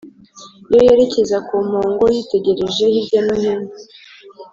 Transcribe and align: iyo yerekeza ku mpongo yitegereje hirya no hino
iyo 0.71 0.79
yerekeza 0.87 1.37
ku 1.47 1.55
mpongo 1.67 2.03
yitegereje 2.15 2.83
hirya 2.93 3.19
no 3.25 3.35
hino 3.41 3.69